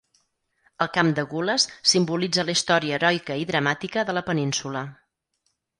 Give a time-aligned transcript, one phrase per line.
[0.85, 4.87] El camp de gules simbolitza la història heroica i dramàtica de la península.